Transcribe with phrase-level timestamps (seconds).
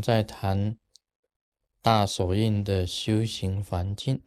[0.00, 0.78] 在谈
[1.80, 4.22] 大手印的修行环境，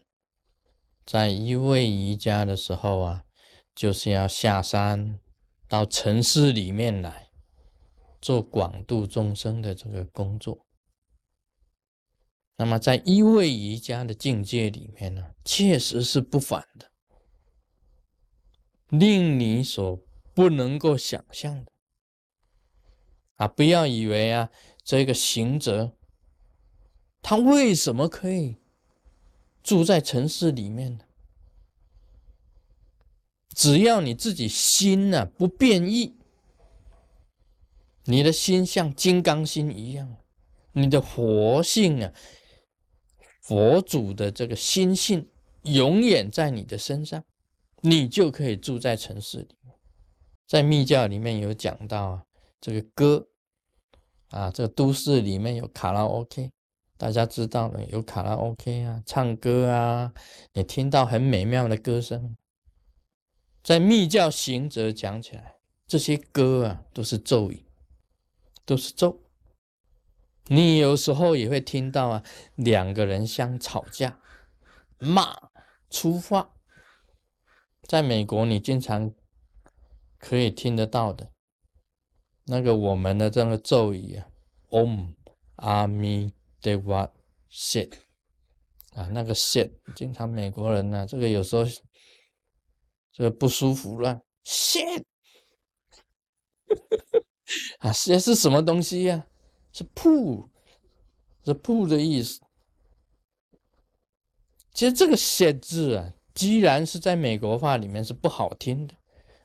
[1.05, 3.25] 在一位瑜伽的时候啊，
[3.76, 5.19] 就是要下山
[5.67, 7.29] 到城市里面来
[8.21, 10.65] 做广度众生的这个工作。
[12.58, 16.91] 那么，在一位瑜伽的境界里面呢，确实是不凡的，
[18.90, 19.95] 令你所
[20.35, 21.72] 不能够想象的
[23.38, 23.48] 啊！
[23.48, 24.52] 不要以为啊，
[24.84, 25.95] 这个行者
[27.22, 28.58] 他为什么可以
[29.62, 31.05] 住在城市里面呢？
[33.55, 36.16] 只要你自己心呢不变异，
[38.05, 40.17] 你的心像金刚心一样，
[40.72, 42.13] 你的活性啊。
[43.41, 45.30] 佛祖的这个心性
[45.63, 47.23] 永远在你的身上，
[47.81, 49.58] 你就可以住在城市里。
[50.48, 52.25] 在密教里面有讲到啊，
[52.61, 53.28] 这个歌
[54.32, 56.52] 啊，这个都市里面有卡拉 OK，
[56.98, 60.14] 大家知道的有卡拉 OK 啊，唱歌啊，
[60.54, 62.36] 你听到很美妙的歌声。
[63.64, 67.66] 在密教行者讲起来，这些歌啊都是咒语，
[68.66, 69.22] 都是咒。
[70.48, 72.24] 你有时候也会听到啊，
[72.56, 74.20] 两个人相吵架，
[74.98, 75.50] 骂
[75.90, 76.52] 粗话，
[77.84, 79.12] 在美国你经常
[80.18, 81.31] 可以听得到的，
[82.45, 84.28] 那个我们的这个咒语啊
[84.70, 85.14] ，Om
[85.58, 87.11] Ami Deva
[87.52, 87.94] Shit
[88.94, 91.64] 啊，那个 Shit，经常美国人呢，这个有时候
[93.12, 95.03] 这个不舒服了，Shit，
[97.80, 99.25] 啊，Shit 是什么东西呀？
[99.73, 100.50] 是铺，
[101.45, 102.42] 是铺的意思。
[104.73, 108.95] 其实这个“写字啊，既然是在美国话里面是不好听的，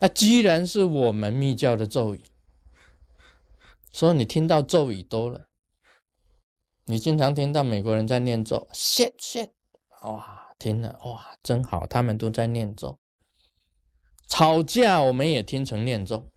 [0.01, 2.21] 那既然是我们密教的咒语，
[3.97, 5.47] 所以你听到咒语多了，
[6.85, 9.53] 你经常听到美国人在念咒，shit shit，
[10.03, 12.99] 哇，听了哇，真好，他们都在念咒。
[14.29, 16.31] 吵架我们也听成念咒。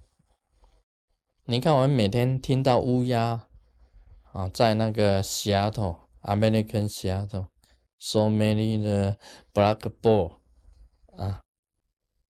[1.44, 3.50] 你看，我们每天听到乌鸦。
[4.32, 7.46] 啊，在那个西雅图，American 西雅图
[8.00, 9.18] ，so many 的
[9.54, 10.38] blackbird
[11.18, 11.42] 啊，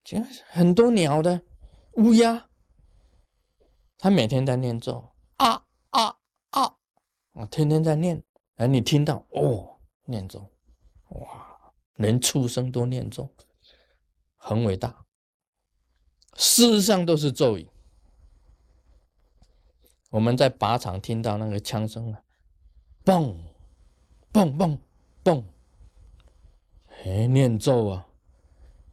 [0.02, 0.18] 就
[0.48, 1.42] 很多鸟的
[1.92, 2.48] 乌鸦，
[3.96, 5.09] 它每天在念咒，
[7.32, 8.22] 啊，天天在念，
[8.56, 10.50] 而你听到哦，念咒，
[11.10, 13.28] 哇，连畜生都念咒，
[14.36, 15.06] 很伟大，
[16.34, 17.68] 事实上都是咒语。
[20.10, 22.22] 我们在靶场听到那个枪声啊，
[23.04, 23.36] 嘣，
[24.32, 24.78] 嘣嘣
[25.22, 25.44] 嘣，
[27.04, 28.08] 哎，念咒啊，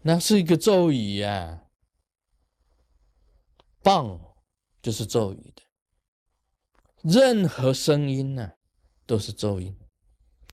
[0.04, 1.64] 那是一个咒语呀，
[3.82, 4.22] 棒
[4.80, 5.64] 就是咒语的，
[7.10, 8.52] 任何声音呢
[9.06, 9.78] 都是咒音，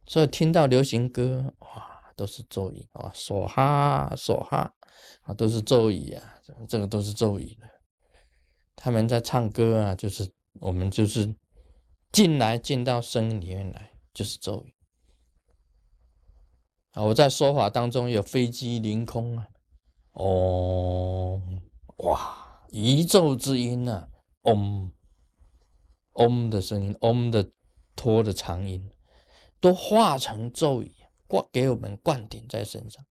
[0.06, 4.72] 所以听到流行歌哇，都是咒语啊，梭哈梭哈
[5.22, 6.34] 啊，都是咒语啊，
[6.68, 7.68] 这个都是咒语的，
[8.76, 10.32] 他们在唱歌啊，就是。
[10.60, 11.34] 我们就是
[12.12, 14.72] 进来进到声音里面来，就是咒语
[16.92, 17.02] 啊！
[17.02, 19.48] 我在说法当中有飞机凌空啊，
[20.12, 21.42] 哦，
[21.96, 24.08] 哇，宇宙之音啊，
[24.42, 24.92] 嗡
[26.14, 27.52] 嗡的声音，嗡的
[27.94, 28.90] 拖的长音，
[29.60, 30.94] 都化成咒语，
[31.26, 33.04] 灌给我们灌顶在身上。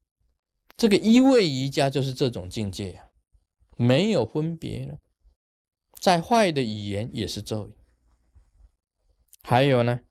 [0.77, 3.05] 这个一位瑜伽就是这种境界啊，
[3.77, 4.97] 没有分别了。
[5.99, 7.73] 再坏的语言也是咒语。
[9.43, 10.01] 还有呢，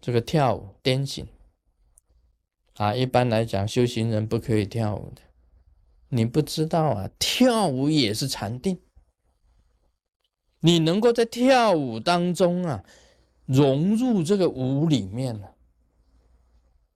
[0.00, 1.26] 这个跳舞、颠醒
[2.74, 5.22] 啊，一般来讲，修行人不可以跳舞的。
[6.08, 8.80] 你不知道啊，跳舞也是禅定。
[10.60, 12.84] 你能够在跳舞当中啊，
[13.46, 15.48] 融入这个舞里面呢，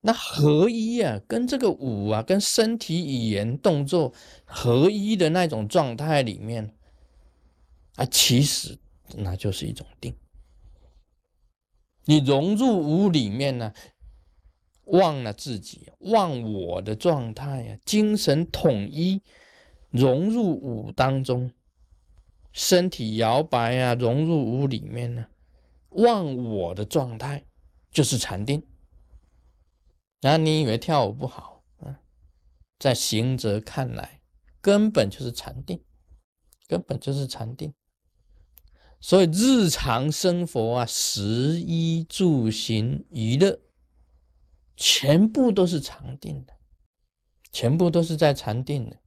[0.00, 4.12] 那合一啊，跟这个舞啊，跟身体语言动作
[4.44, 6.74] 合一的那种状态里面。
[7.96, 8.78] 啊，其实
[9.16, 10.14] 那就是一种定。
[12.06, 13.74] 你融入舞里面呢，
[14.86, 19.20] 忘了自己，忘我的状态啊，精神统一，
[19.90, 21.52] 融入舞当中，
[22.52, 25.26] 身体摇摆啊，融入屋里面呢，
[25.90, 27.44] 忘我的状态，
[27.90, 28.66] 就是禅定。
[30.20, 32.00] 然后你以为跳舞不好啊，
[32.78, 34.20] 在行者看来，
[34.60, 35.82] 根本就是禅定，
[36.68, 37.72] 根本就是禅定。
[39.00, 43.60] 所以日常生活啊，食衣住行娱乐，
[44.76, 46.54] 全部都是禅定的，
[47.50, 49.00] 全部都是在禅定的，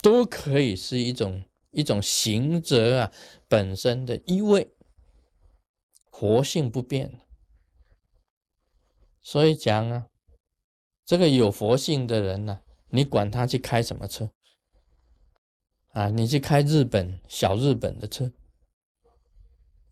[0.00, 3.12] 都可以是一种一种行者啊
[3.48, 4.72] 本身的意味
[6.10, 7.20] 活性不变。
[9.20, 10.08] 所以讲啊，
[11.04, 14.30] 这个有佛性的人呢，你管他去开什么车
[15.88, 16.08] 啊？
[16.08, 18.32] 你去开日本小日本的车，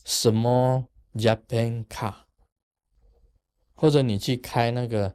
[0.04, 2.24] 什么 Japan car，
[3.74, 5.14] 或者你去开那个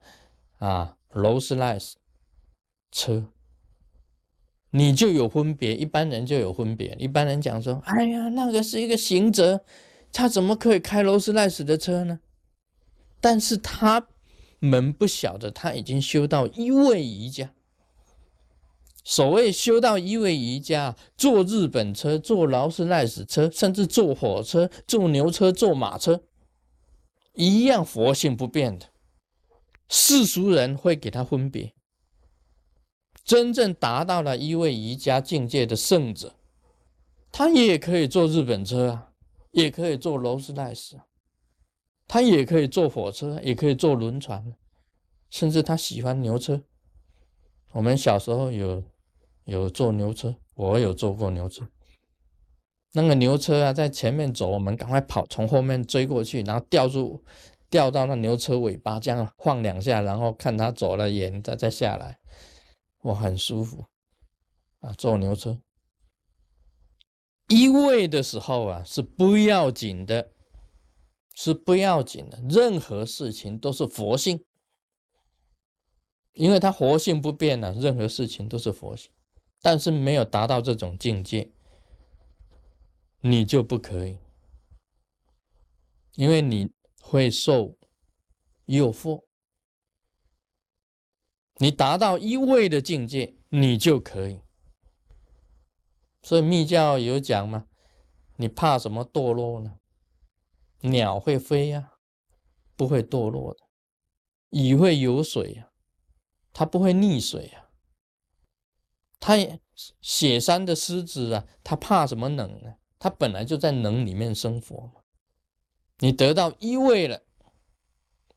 [0.59, 1.97] 啊劳斯莱斯
[2.91, 3.33] 车，
[4.71, 5.75] 你就有分别。
[5.75, 6.95] 一般人就有分别。
[6.99, 9.63] 一般人讲说：“哎呀，那个是一个行者，
[10.11, 12.19] 他怎么可以开劳斯莱斯的车呢？”
[13.21, 14.07] 但是他
[14.59, 17.51] 们不晓得，他已经修到一位瑜伽。
[19.03, 26.23] 所谓修到一位瑜伽，坐日本车、坐劳斯莱斯车，甚至坐火车、坐牛车、坐马车，
[27.33, 28.87] 一样佛性不变的。
[29.87, 31.73] 世俗人会给他分别。
[33.25, 36.35] 真正达到了一位瑜伽境界的圣者，
[37.31, 39.09] 他也可以坐日本车啊，
[39.51, 40.99] 也可以坐劳斯莱斯。
[42.07, 44.53] 他也可以坐火车，也可以坐轮船，
[45.31, 46.61] 甚至他喜欢牛车。
[47.71, 48.83] 我们小时候有
[49.45, 51.67] 有坐牛车，我有坐过牛车。
[52.93, 57.23] 那个牛车啊，在前面走，我们赶快跑，从后面追过去，然后吊住，
[57.71, 62.19] 吊到那牛车尾巴，这样晃两下，然后看他走了远，再再下来，
[63.05, 63.85] 我，很舒服
[64.79, 64.91] 啊！
[64.93, 65.61] 坐牛车，
[67.47, 70.31] 一位的时候啊，是不要紧的。
[71.37, 74.45] 是不要紧的，任何事情都是佛性，
[76.31, 79.11] 因为它活性不变呢，任何事情都是佛性。
[79.61, 81.51] 但是没有达到这种境界，
[83.19, 84.17] 你就不可以，
[86.13, 86.71] 因为你
[87.01, 87.77] 会受
[88.67, 89.25] 诱惑。
[91.57, 94.41] 你达到一位的境界，你就可以。
[96.21, 97.67] 所以密教有讲吗？
[98.37, 99.77] 你怕什么堕落呢？
[100.81, 101.93] 鸟会飞呀，
[102.75, 103.61] 不会堕落的；
[104.49, 105.69] 鱼会游水呀，
[106.51, 107.69] 它不会溺水呀。
[109.19, 109.37] 它
[110.01, 112.75] 雪山的狮子啊，它怕什么冷呢？
[112.99, 115.01] 它本来就在冷里面生活嘛。
[115.99, 117.21] 你得到一位了，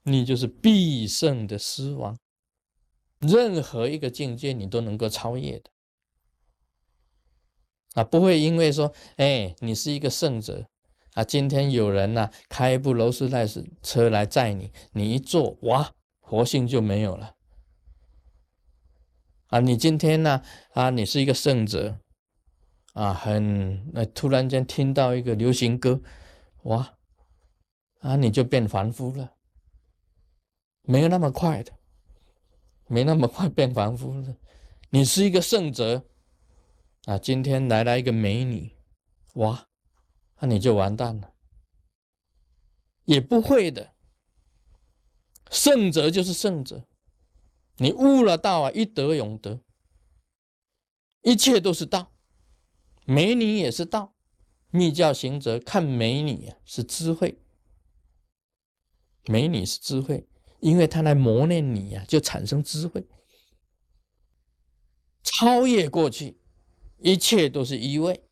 [0.04, 2.16] 你就是必胜的狮王。
[3.20, 5.70] 任何一个境界，你都能够超越的
[7.94, 8.04] 啊！
[8.04, 10.68] 不会因为说，哎，你是一个圣者。
[11.14, 17.34] 啊，今天有人呢开一部劳斯莱斯车来载你，你一坐，哇，活性就没有了。
[19.48, 20.42] 啊，你今天呢，
[20.74, 21.98] 啊，你是一个圣者，
[22.92, 26.00] 啊，很，那突然间听到一个流行歌，
[26.64, 26.94] 哇，
[27.98, 29.32] 啊，你就变凡夫了，
[30.82, 31.72] 没有那么快的，
[32.88, 34.36] 没那么快变凡夫的。
[34.90, 36.04] 你是一个圣者，
[37.04, 38.74] 啊，今天来了一个美女，
[39.34, 39.66] 哇。
[40.40, 41.34] 那你就完蛋了，
[43.06, 43.92] 也不会的。
[45.50, 46.86] 圣者就是圣者，
[47.78, 49.60] 你悟了道啊，一德永德，
[51.22, 52.12] 一切都是道。
[53.04, 54.14] 美女也是道，
[54.70, 57.42] 密教行者看美女啊是智慧，
[59.24, 60.28] 美女是智慧，
[60.60, 63.06] 因为他来磨练你呀，就产生智慧，
[65.22, 66.40] 超越过去，
[66.98, 68.24] 一切都是一味。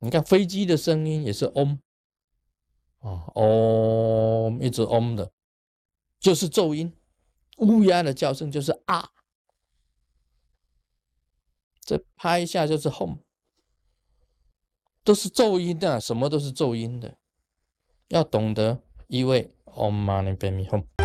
[0.00, 1.80] 你看飞机的声音也是嗡。
[2.98, 5.32] 啊，嗡，一直嗡的，
[6.18, 6.90] 就是咒音；
[7.58, 9.12] 乌鸦的叫声就是啊，
[11.80, 13.22] 这拍一下就是轰，
[15.04, 17.16] 都是咒音的，什么都是咒音的，
[18.08, 20.97] 要懂得一位 om man inte är min hund.